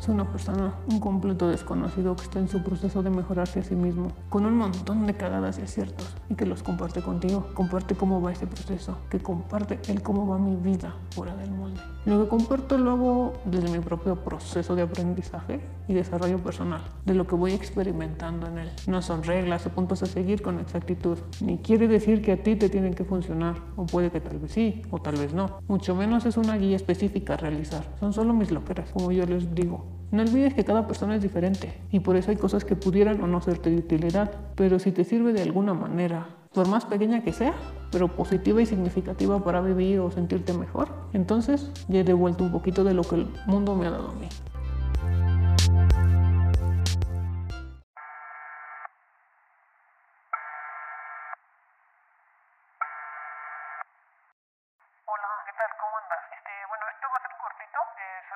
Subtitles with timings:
[0.00, 3.74] Es una persona, un completo desconocido que está en su proceso de mejorarse a sí
[3.76, 7.48] mismo, con un montón de cagadas y aciertos, y que los comparte contigo.
[7.52, 11.82] Comparte cómo va ese proceso, que comparte él cómo va mi vida fuera del molde.
[12.06, 17.12] Lo que comparto lo hago desde mi propio proceso de aprendizaje y desarrollo personal, de
[17.12, 18.70] lo que voy experimentando en él.
[18.86, 22.56] No son reglas o puntos a seguir con exactitud, ni quiere decir que a ti
[22.56, 25.58] te tienen que funcionar, o puede que tal vez sí, o tal vez no.
[25.68, 29.54] Mucho menos es una guía específica a realizar, son solo mis loqueras, como yo les
[29.54, 29.99] digo.
[30.12, 33.28] No olvides que cada persona es diferente y por eso hay cosas que pudieran o
[33.28, 37.32] no serte de utilidad, pero si te sirve de alguna manera, por más pequeña que
[37.32, 37.54] sea,
[37.92, 42.82] pero positiva y significativa para vivir o sentirte mejor, entonces ya he devuelto un poquito
[42.82, 44.28] de lo que el mundo me ha dado a mí.
[55.06, 55.70] Hola, ¿qué tal?
[55.78, 56.18] ¿Cómo andas?
[56.34, 57.78] Este, bueno, esto va a ser cortito,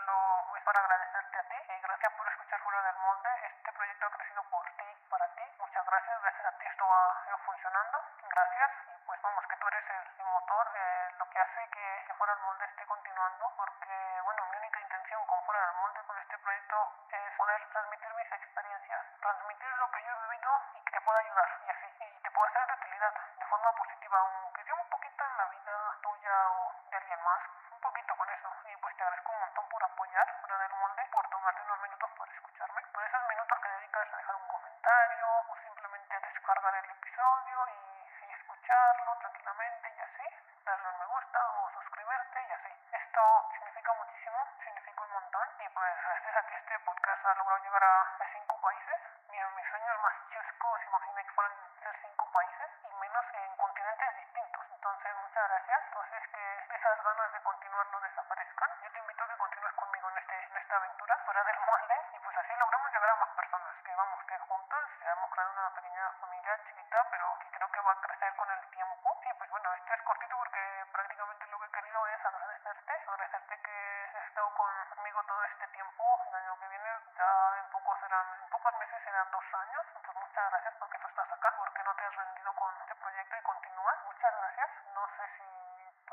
[0.04, 1.56] es para agradecerte a ti.
[1.56, 3.30] Eh, gracias por escuchar Fuera del Molde.
[3.46, 5.44] Este proyecto ha crecido por ti, para ti.
[5.58, 7.98] Muchas gracias, gracias a ti esto va ido funcionando.
[8.28, 8.70] Gracias.
[8.88, 12.14] Y pues vamos, que tú eres el, el motor, eh, lo que hace que, que
[12.14, 16.18] Fuera del Molde esté continuando, porque, bueno, mi única intención con Fuera del Molde, con
[16.18, 16.76] este proyecto,
[17.10, 21.18] es poder transmitir mis experiencias, transmitir lo que yo he vivido y que te pueda
[21.20, 24.88] ayudar, y así, y te pueda ser de utilidad, de forma positiva, aunque sea un
[25.24, 28.48] en la vida tuya o de alguien más, un poquito con eso.
[28.64, 32.10] Y pues te agradezco un montón por apoyar fuera del molde, por tomarte unos minutos
[32.18, 36.74] para escucharme, por esos minutos que dedicas a dejar un comentario o simplemente a descargar
[36.74, 40.26] el episodio y, y escucharlo tranquilamente y así,
[40.64, 42.72] darle un me gusta o suscribirte y así.
[42.92, 43.22] Esto
[43.56, 47.84] significa muchísimo, significa un montón y pues gracias a que este podcast ha logrado llegar
[47.84, 52.93] a, cinco países, mira, mis sueños más chuscos imaginé que fueran ser cinco países y
[53.14, 54.66] en continentes distintos.
[54.74, 55.80] Entonces, muchas gracias.
[55.86, 58.70] Entonces, que esas ganas de continuar no desaparezcan.
[58.82, 61.94] Yo te invito a que continúes conmigo en, este, en esta aventura fuera del molde
[62.12, 63.74] y pues así logramos llegar a más personas.
[63.84, 67.92] Que vamos, que juntos hemos creado una pequeña familia chiquita, pero que creo que va
[67.92, 69.20] a crecer con el tiempo.
[69.22, 73.62] Y pues bueno, esto es cortito porque prácticamente lo que he querido es agradecerte, agradecerte
[73.62, 76.02] que has estado conmigo todo este tiempo.
[76.26, 79.82] El año que viene ya pocos serán, pocos meses serán dos años.
[79.96, 83.36] Entonces, muchas gracias porque tú estás acá, porque no te has rendido con este proyecto
[83.36, 83.96] y continúas.
[84.04, 84.70] Muchas gracias.
[84.94, 85.48] No sé si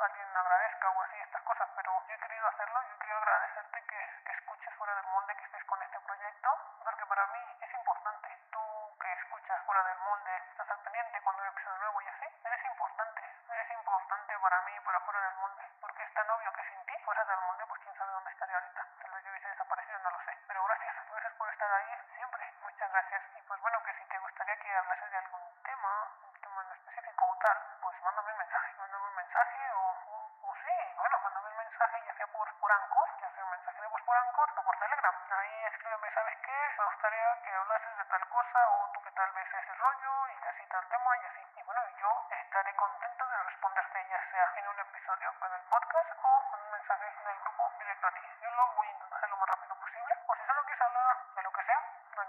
[0.01, 3.99] alguien agradezca o así estas cosas, pero yo he querido hacerlo, yo querido agradecerte que,
[4.25, 6.49] que escuches fuera del molde, que estés con este proyecto,
[6.83, 8.29] porque para mí es importante.
[8.49, 12.07] Tú que escuchas fuera del molde, estás al pendiente cuando hay un episodio nuevo y
[12.07, 16.29] así, eres importante, eres importante para mí y para fuera del molde, porque es tan
[16.31, 18.87] obvio que sin ti, fuera del molde, pues quién sabe dónde estaría ahorita.
[19.01, 19.55] Tal vez yo hubiese
[20.01, 23.21] no lo sé, pero gracias, gracias por estar ahí siempre, muchas gracias.
[23.35, 26.71] Y pues bueno, que si te gustaría que hablase de algún tema, un tema en
[26.71, 29.85] específico o tal, pues mándame un mensaje, mándame un mensaje o,
[30.41, 33.81] o, sí, bueno, mándame un mensaje ya sea por, por Anchor, ya sea un mensaje
[33.81, 35.15] de voz por Anchor o por Telegram.
[35.31, 36.57] Ahí escríbeme, ¿sabes qué?
[36.77, 40.27] Me gustaría que hablases de tal cosa o tú que tal vez es el rollo
[40.29, 41.47] y así tal tema y así.
[41.55, 46.09] Y bueno, yo estaré contento de responderte ya sea en un episodio con el podcast
[46.23, 48.21] o con un mensaje en el grupo directo a ti.
[48.41, 50.13] Yo lo voy a intentar hacer lo más rápido posible.
[50.27, 51.81] O si solo quieres hablar de lo que sea,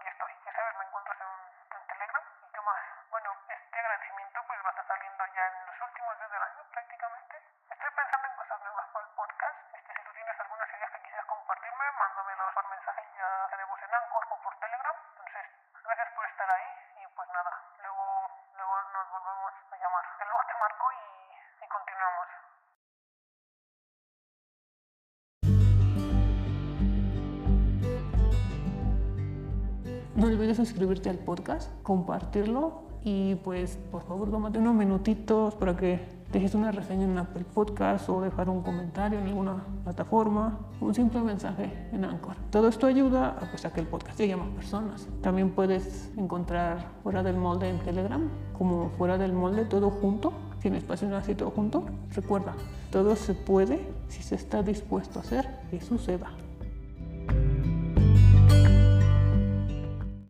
[0.03, 0.35] aquí estoy.
[0.45, 2.25] Ya sabes, me encuentras en, Telegram.
[2.43, 2.83] ¿Y qué más?
[3.11, 6.63] Bueno, este agradecimiento pues va a estar saliendo ya en los últimos días del año
[6.73, 7.37] prácticamente.
[7.71, 9.59] Estoy pensando en cosas nuevas para el podcast.
[9.75, 13.65] Este, si tú tienes algunas ideas que quisieras compartirme, mándamelo por mensaje ya sea de
[13.65, 14.97] voz en Anchor o por Telegram.
[15.11, 15.47] Entonces,
[15.85, 20.05] gracias por estar ahí y pues nada, luego, luego nos volvemos a llamar.
[20.19, 22.29] Luego te marco y continuamos.
[30.15, 36.06] No olvides suscribirte al podcast, compartirlo y pues por favor tómate unos minutitos para que
[36.31, 41.23] dejes una reseña en Apple Podcast o dejar un comentario en alguna plataforma, un simple
[41.23, 42.37] mensaje en Anchor.
[42.50, 45.09] Todo esto ayuda a, pues, a que el podcast llegue a más personas.
[45.23, 50.75] También puedes encontrar Fuera del Molde en Telegram, como Fuera del Molde, todo junto, sin
[50.75, 51.84] espacio así todo junto.
[52.11, 52.55] Recuerda,
[52.91, 56.29] todo se puede si se está dispuesto a hacer que suceda.